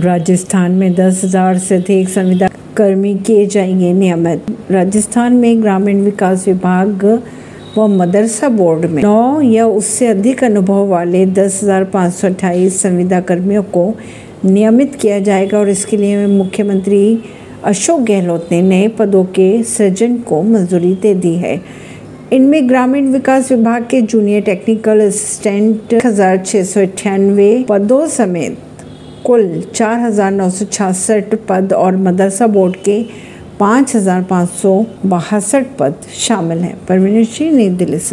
राजस्थान 0.00 0.72
में 0.72 0.92
दस 0.94 1.20
हज़ार 1.24 1.58
से 1.58 1.74
अधिक 1.74 2.08
संविदा 2.08 2.48
कर्मी 2.76 3.14
किए 3.16 3.46
जाएँगे 3.46 3.92
नियमित। 3.92 4.46
राजस्थान 4.70 5.32
में 5.32 5.62
ग्रामीण 5.62 6.00
विकास 6.02 6.46
विभाग 6.48 7.04
व 7.78 7.86
मदरसा 7.88 8.48
बोर्ड 8.48 8.84
में 8.84 9.02
नौ 9.02 9.40
या 9.40 9.66
उससे 9.66 10.06
अधिक 10.06 10.44
अनुभव 10.44 10.86
वाले 10.86 11.24
दस 11.26 11.60
हज़ार 11.62 11.84
पाँच 11.84 12.12
सौ 12.12 12.28
अट्ठाईस 12.28 12.80
संविदा 12.82 13.20
कर्मियों 13.20 13.62
को 13.62 13.84
नियमित 14.44 14.94
किया 14.94 15.18
जाएगा 15.18 15.58
और 15.58 15.68
इसके 15.68 15.96
लिए 15.96 16.26
मुख्यमंत्री 16.26 17.02
अशोक 17.64 18.00
गहलोत 18.00 18.48
ने 18.52 18.62
नए 18.62 18.88
पदों 18.88 19.24
के 19.24 19.62
सृजन 19.64 20.16
को 20.18 20.42
मंजूरी 20.42 20.94
दे 20.94 21.14
दी 21.16 21.34
है। 21.34 21.60
इनमें 22.32 22.68
ग्रामीण 22.68 23.12
विकास 23.12 23.52
विभाग 23.52 23.86
के 23.90 24.02
जूनियर 24.02 24.42
टेक्निकल 24.42 25.06
असिस्टेंट 25.06 25.94
अठानवे 26.78 27.52
पदों 27.68 28.06
समेत 28.08 28.58
कुल 29.26 29.62
चार 29.74 29.98
हज़ार 30.00 30.30
नौ 30.32 30.48
सौ 30.50 30.64
छियासठ 30.64 31.34
पद 31.48 31.72
और 31.72 31.96
मदरसा 31.96 32.46
बोर्ड 32.46 32.76
के 32.76 33.02
पाँच 33.60 33.94
हज़ार 33.96 34.22
पाँच 34.22 34.48
सौ 34.48 34.72
बासठ 35.06 35.66
पद 35.78 35.94
शामिल 36.16 36.58
हैं। 36.58 36.76
परवीन 36.86 37.24
सिंह, 37.24 37.56
नई 37.56 37.68
दिल्ली 37.70 37.98
से। 37.98 38.08